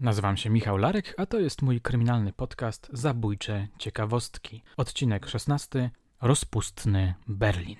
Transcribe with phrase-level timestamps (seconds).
[0.00, 4.62] Nazywam się Michał Larek, a to jest mój kryminalny podcast Zabójcze Ciekawostki.
[4.76, 5.90] Odcinek 16.
[6.22, 7.76] Rozpustny Berlin.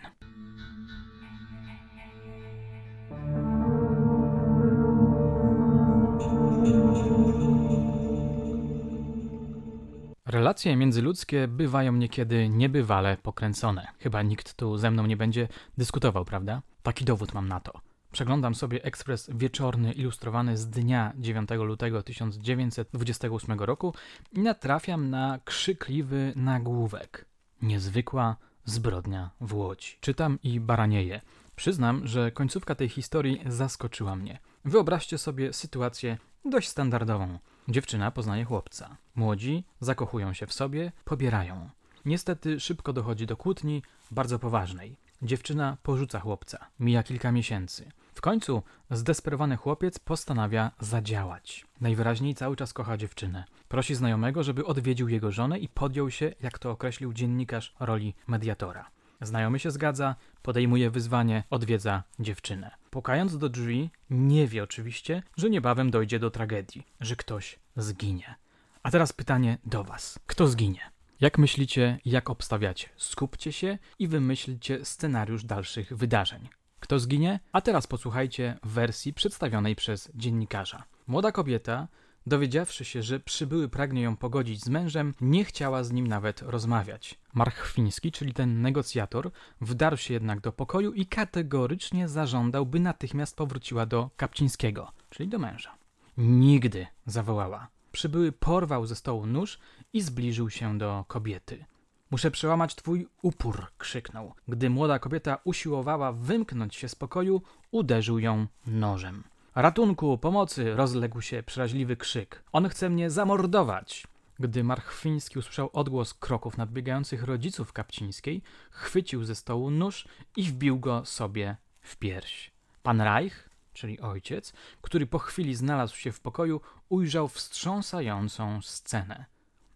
[10.27, 13.89] Relacje międzyludzkie bywają niekiedy niebywale pokręcone.
[13.99, 15.49] Chyba nikt tu ze mną nie będzie
[15.79, 16.63] dyskutował, prawda?
[16.83, 17.90] Taki dowód mam na to.
[18.13, 23.95] Przeglądam sobie ekspres wieczorny ilustrowany z dnia 9 lutego 1928 roku
[24.33, 27.25] i natrafiam na krzykliwy nagłówek.
[27.63, 29.99] Niezwykła zbrodnia w Łodzi.
[30.01, 31.21] Czytam i baranieję.
[31.57, 34.39] Przyznam, że końcówka tej historii zaskoczyła mnie.
[34.65, 37.39] Wyobraźcie sobie sytuację dość standardową.
[37.69, 38.97] Dziewczyna poznaje chłopca.
[39.15, 41.71] Młodzi zakochują się w sobie, pobierają.
[42.05, 44.97] Niestety szybko dochodzi do kłótni, bardzo poważnej.
[45.23, 46.67] Dziewczyna porzuca chłopca.
[46.81, 47.91] Mija kilka miesięcy.
[48.21, 51.67] W końcu zdesperowany chłopiec postanawia zadziałać.
[51.81, 53.45] Najwyraźniej cały czas kocha dziewczynę.
[53.69, 58.91] Prosi znajomego, żeby odwiedził jego żonę i podjął się, jak to określił dziennikarz, roli mediatora.
[59.21, 62.71] Znajomy się zgadza, podejmuje wyzwanie, odwiedza dziewczynę.
[62.91, 68.35] Pukając do drzwi, nie wie oczywiście, że niebawem dojdzie do tragedii, że ktoś zginie.
[68.83, 70.91] A teraz pytanie do Was: kto zginie?
[71.21, 72.89] Jak myślicie, jak obstawiacie?
[72.97, 76.49] Skupcie się i wymyślcie scenariusz dalszych wydarzeń.
[76.81, 77.41] Kto zginie?
[77.53, 80.85] A teraz posłuchajcie wersji przedstawionej przez dziennikarza.
[81.07, 81.89] Młoda kobieta,
[82.27, 87.19] dowiedziawszy się, że przybyły pragnie ją pogodzić z mężem, nie chciała z nim nawet rozmawiać.
[87.35, 93.87] Marchwiński, czyli ten negocjator, wdarł się jednak do pokoju i kategorycznie zażądał, by natychmiast powróciła
[93.87, 95.75] do Kapcińskiego, czyli do męża.
[96.17, 97.69] Nigdy, zawołała.
[97.93, 99.59] Przybyły porwał ze stołu nóż
[99.93, 101.65] i zbliżył się do kobiety.
[102.11, 104.35] Muszę przełamać twój upór, krzyknął.
[104.49, 109.25] Gdy młoda kobieta usiłowała wymknąć się z pokoju, uderzył ją nożem.
[109.55, 110.75] Ratunku, pomocy!
[110.75, 112.45] rozległ się przeraźliwy krzyk.
[112.53, 114.07] On chce mnie zamordować!
[114.41, 121.05] Gdy Marchwiński usłyszał odgłos kroków nadbiegających rodziców Kapcińskiej, chwycił ze stołu nóż i wbił go
[121.05, 122.51] sobie w pierś.
[122.83, 129.25] Pan Reich, czyli ojciec, który po chwili znalazł się w pokoju, ujrzał wstrząsającą scenę.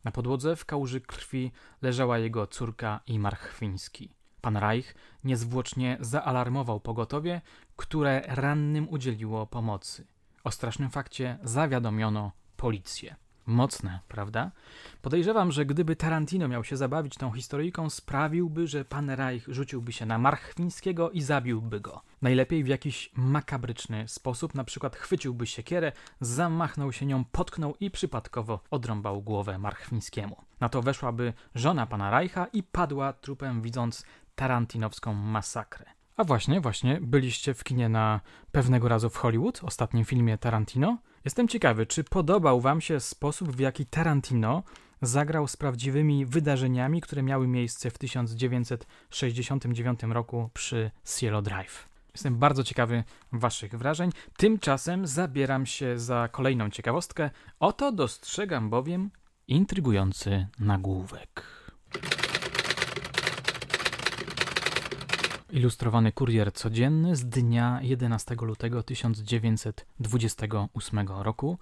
[0.04, 4.14] Na podłodze w kałuży krwi leżała jego córka i Marchwiński.
[4.40, 4.94] Pan Reich
[5.24, 7.40] niezwłocznie zaalarmował pogotowie,
[7.76, 10.06] które rannym udzieliło pomocy.
[10.44, 13.16] O strasznym fakcie zawiadomiono policję.
[13.46, 14.50] Mocne, prawda?
[15.02, 20.06] Podejrzewam, że gdyby Tarantino miał się zabawić tą historyjką, sprawiłby, że pan Reich rzuciłby się
[20.06, 22.02] na Marchwińskiego i zabiłby go.
[22.22, 28.60] Najlepiej w jakiś makabryczny sposób, na przykład chwyciłby siekierę, zamachnął się nią, potknął i przypadkowo
[28.70, 30.36] odrąbał głowę Marchwińskiemu.
[30.60, 34.04] Na to weszłaby żona pana Reicha i padła trupem, widząc
[34.34, 35.86] tarantinowską masakrę.
[36.16, 38.20] A właśnie, właśnie, byliście w kinie na
[38.52, 40.98] pewnego razu w Hollywood, ostatnim filmie Tarantino?
[41.24, 44.62] Jestem ciekawy, czy podobał Wam się sposób, w jaki Tarantino
[45.02, 51.88] zagrał z prawdziwymi wydarzeniami, które miały miejsce w 1969 roku przy Cielo Drive.
[52.14, 54.10] Jestem bardzo ciekawy Waszych wrażeń.
[54.36, 57.30] Tymczasem zabieram się za kolejną ciekawostkę.
[57.60, 59.10] Oto dostrzegam bowiem
[59.48, 61.63] intrygujący nagłówek.
[65.54, 71.58] Ilustrowany kurier codzienny z dnia 11 lutego 1928 roku.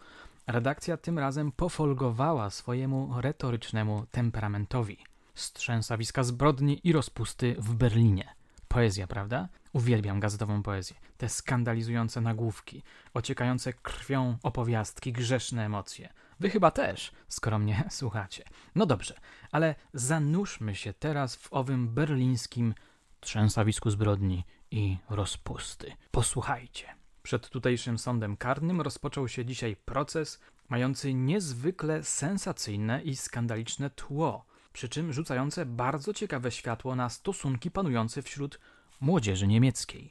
[0.46, 4.98] Redakcja tym razem pofolgowała swojemu retorycznemu temperamentowi.
[5.34, 8.28] Strzęsawiska zbrodni i rozpusty w Berlinie.
[8.68, 9.48] Poezja, prawda?
[9.72, 10.96] Uwielbiam gazetową poezję.
[11.18, 12.82] Te skandalizujące nagłówki,
[13.14, 16.12] ociekające krwią opowiastki, grzeszne emocje.
[16.40, 18.44] Wy chyba też, skoro mnie słuchacie.
[18.74, 19.14] No dobrze,
[19.50, 22.74] ale zanurzmy się teraz w owym berlińskim
[23.22, 25.92] trzęsawisku zbrodni i rozpusty.
[26.10, 26.86] Posłuchajcie.
[27.22, 34.88] Przed tutejszym sądem karnym rozpoczął się dzisiaj proces mający niezwykle sensacyjne i skandaliczne tło, przy
[34.88, 38.60] czym rzucające bardzo ciekawe światło na stosunki panujące wśród
[39.00, 40.10] młodzieży niemieckiej.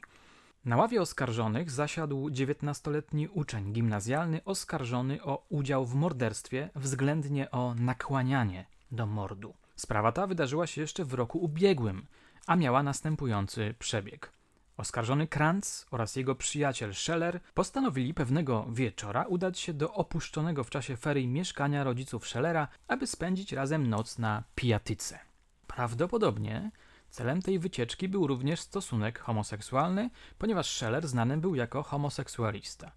[0.64, 8.66] Na ławie oskarżonych zasiadł dziewiętnastoletni uczeń gimnazjalny oskarżony o udział w morderstwie, względnie o nakłanianie
[8.90, 9.54] do mordu.
[9.76, 12.06] Sprawa ta wydarzyła się jeszcze w roku ubiegłym,
[12.46, 14.32] a miała następujący przebieg.
[14.76, 20.96] Oskarżony Kranz oraz jego przyjaciel Scheller postanowili pewnego wieczora udać się do opuszczonego w czasie
[20.96, 25.18] ferii mieszkania rodziców Schellera, aby spędzić razem noc na pijatyce.
[25.66, 26.70] Prawdopodobnie
[27.10, 32.92] celem tej wycieczki był również stosunek homoseksualny, ponieważ Scheller znany był jako homoseksualista.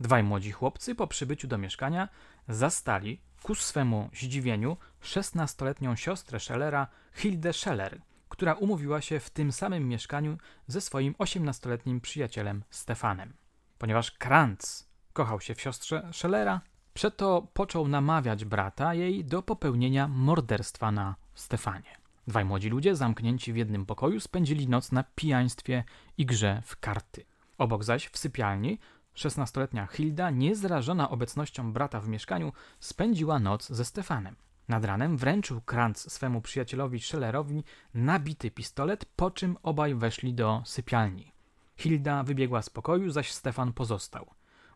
[0.00, 2.08] Dwaj młodzi chłopcy po przybyciu do mieszkania
[2.48, 8.00] zastali ku swemu zdziwieniu szesnastoletnią siostrę Schellera, Hilde Scheller,
[8.40, 13.32] która umówiła się w tym samym mieszkaniu ze swoim osiemnastoletnim przyjacielem Stefanem.
[13.78, 16.60] Ponieważ Kranz kochał się w siostrze Schellera,
[16.94, 21.98] Przeto począł namawiać brata jej do popełnienia morderstwa na Stefanie.
[22.26, 25.84] Dwaj młodzi ludzie, zamknięci w jednym pokoju, spędzili noc na pijaństwie
[26.18, 27.24] i grze w karty.
[27.58, 28.78] Obok zaś w sypialni
[29.14, 34.36] szesnastoletnia Hilda, niezrażona obecnością brata w mieszkaniu, spędziła noc ze Stefanem.
[34.70, 37.64] Nad ranem wręczył Kranz swemu przyjacielowi Schellerowi
[37.94, 41.32] nabity pistolet, po czym obaj weszli do sypialni.
[41.76, 44.26] Hilda wybiegła z pokoju, zaś Stefan pozostał.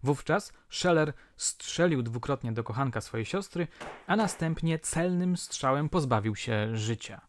[0.02, 3.68] Wówczas Scheller strzelił dwukrotnie do kochanka swojej siostry,
[4.06, 7.20] a następnie celnym strzałem pozbawił się życia.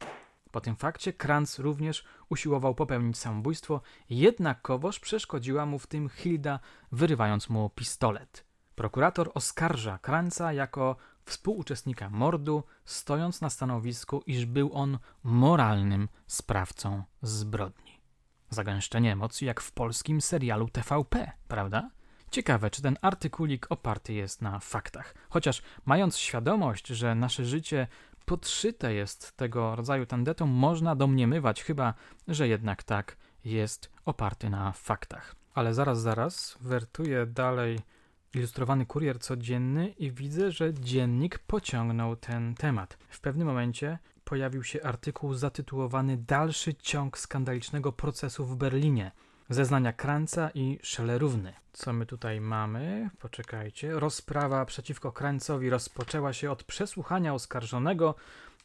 [0.52, 6.60] Po tym fakcie Kranz również usiłował popełnić samobójstwo, jednakowoż przeszkodziła mu w tym Hilda,
[6.92, 8.46] wyrywając mu pistolet.
[8.76, 18.02] Prokurator oskarża Kranza jako współuczestnika mordu, stojąc na stanowisku, iż był on moralnym sprawcą zbrodni.
[18.50, 21.90] Zagęszczenie emocji jak w polskim serialu TVP, prawda?
[22.32, 25.16] Ciekawe, czy ten artykulik oparty jest na faktach.
[25.30, 27.88] Chociaż mając świadomość, że nasze życie
[28.26, 31.94] podszyte jest tego rodzaju tandetą, można domniemywać chyba,
[32.28, 35.36] że jednak tak jest oparty na faktach.
[35.54, 37.80] Ale zaraz, zaraz, wertuję dalej
[38.34, 42.98] ilustrowany kurier codzienny i widzę, że dziennik pociągnął ten temat.
[43.10, 49.12] W pewnym momencie pojawił się artykuł zatytułowany Dalszy ciąg skandalicznego procesu w Berlinie.
[49.50, 51.54] Zeznania Kranca i Szelerówny.
[51.74, 53.10] Co my tutaj mamy?
[53.20, 54.00] Poczekajcie.
[54.00, 58.16] Rozprawa przeciwko Krancowi rozpoczęła się od przesłuchania oskarżonego,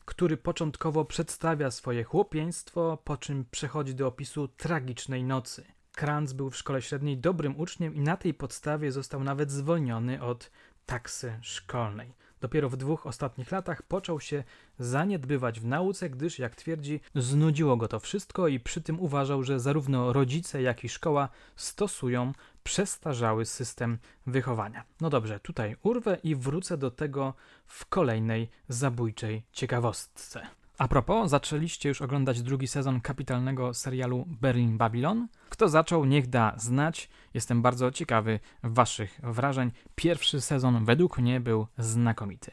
[0.04, 5.64] który początkowo przedstawia swoje chłopieństwo, po czym przechodzi do opisu tragicznej nocy.
[6.00, 10.50] Kranz był w szkole średniej dobrym uczniem i na tej podstawie został nawet zwolniony od
[10.87, 12.14] taksy szkolnej.
[12.41, 14.44] Dopiero w dwóch ostatnich latach począł się
[14.79, 19.61] zaniedbywać w nauce, gdyż, jak twierdzi, znudziło go to wszystko i przy tym uważał, że
[19.61, 22.32] zarówno rodzice, jak i szkoła stosują
[22.62, 24.85] przestarzały system wychowania.
[25.00, 27.35] No dobrze, tutaj urwę i wrócę do tego
[27.67, 30.59] w kolejnej zabójczej ciekawostce.
[30.80, 35.28] A propos, zaczęliście już oglądać drugi sezon kapitalnego serialu Berlin Babylon?
[35.48, 37.08] Kto zaczął, niech da znać.
[37.34, 39.70] Jestem bardzo ciekawy Waszych wrażeń.
[39.94, 42.50] Pierwszy sezon według mnie był znakomity.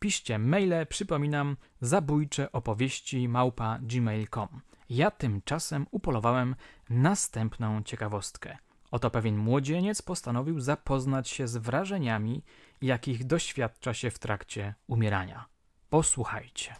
[0.00, 4.48] Piszcie maile, przypominam, zabójcze opowieści małpa gmail.com.
[4.90, 6.54] Ja tymczasem upolowałem
[6.90, 8.58] następną ciekawostkę.
[8.90, 12.42] Oto pewien młodzieniec postanowił zapoznać się z wrażeniami,
[12.82, 15.44] jakich doświadcza się w trakcie umierania.
[15.90, 16.76] Posłuchajcie.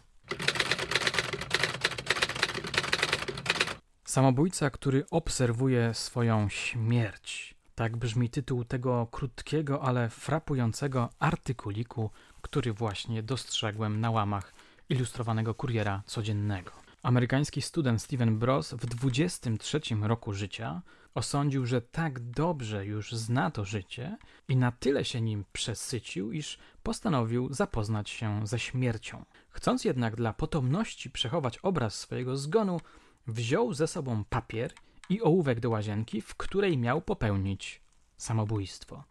[4.11, 7.55] Samobójca, który obserwuje swoją śmierć.
[7.75, 12.09] Tak brzmi tytuł tego krótkiego, ale frapującego artykuliku,
[12.41, 14.53] który właśnie dostrzegłem na łamach
[14.89, 16.71] ilustrowanego kuriera codziennego.
[17.03, 20.81] Amerykański student Steven Bros w 23 roku życia
[21.15, 24.17] osądził, że tak dobrze już zna to życie
[24.47, 29.25] i na tyle się nim przesycił, iż postanowił zapoznać się ze śmiercią.
[29.49, 32.79] Chcąc jednak dla potomności przechować obraz swojego zgonu,
[33.27, 34.71] wziął ze sobą papier
[35.09, 37.81] i ołówek do łazienki, w której miał popełnić
[38.17, 39.03] samobójstwo.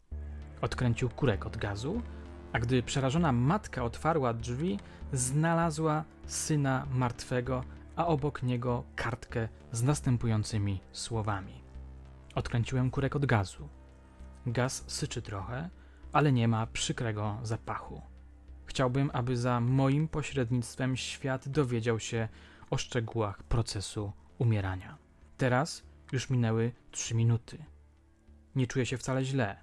[0.61, 2.03] Odkręcił kurek od gazu,
[2.53, 4.79] a gdy przerażona matka otwarła drzwi,
[5.13, 7.65] znalazła syna martwego,
[7.97, 11.63] a obok niego kartkę z następującymi słowami.
[12.35, 13.69] Odkręciłem kurek od gazu.
[14.47, 15.71] Gaz syczy trochę,
[16.13, 18.03] ale nie ma przykrego zapachu.
[18.67, 22.29] Chciałbym, aby za moim pośrednictwem świat dowiedział się
[22.71, 24.99] o szczegółach procesu umierania.
[25.37, 27.65] Teraz już minęły trzy minuty.
[28.55, 29.57] Nie czuję się wcale źle.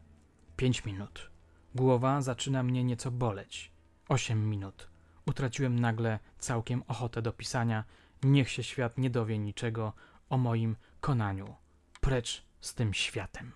[0.56, 1.32] Pięć minut.
[1.76, 3.72] Głowa zaczyna mnie nieco boleć.
[4.10, 4.90] Osiem minut.
[5.26, 7.84] Utraciłem nagle całkiem ochotę do pisania.
[8.24, 9.94] Niech się świat nie dowie niczego
[10.30, 11.56] o moim konaniu.
[12.02, 13.52] Precz z tym światem.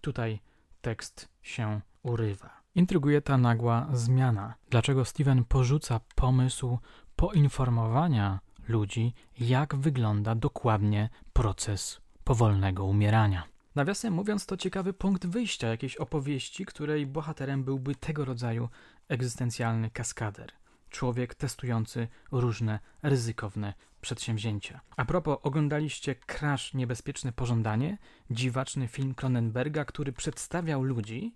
[0.00, 0.40] Tutaj
[0.80, 2.60] tekst się urywa.
[2.74, 4.54] Intryguje ta nagła zmiana.
[4.70, 6.78] Dlaczego Steven porzuca pomysł
[7.16, 13.42] poinformowania ludzi, jak wygląda dokładnie proces powolnego umierania.
[13.74, 18.68] Nawiasem mówiąc, to ciekawy punkt wyjścia jakiejś opowieści, której bohaterem byłby tego rodzaju
[19.08, 20.52] egzystencjalny kaskader.
[20.90, 24.80] Człowiek testujący różne ryzykowne przedsięwzięcia.
[24.96, 27.98] A propos, oglądaliście Crash Niebezpieczne Pożądanie?
[28.30, 31.34] Dziwaczny film Cronenberga, który przedstawiał ludzi,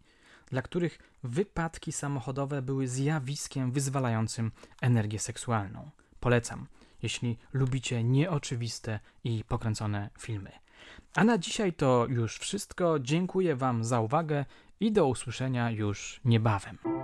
[0.50, 5.90] dla których wypadki samochodowe były zjawiskiem wyzwalającym energię seksualną.
[6.20, 6.66] Polecam
[7.02, 10.50] jeśli lubicie nieoczywiste i pokręcone filmy.
[11.14, 12.98] A na dzisiaj to już wszystko.
[12.98, 14.44] Dziękuję Wam za uwagę
[14.80, 16.97] i do usłyszenia już niebawem.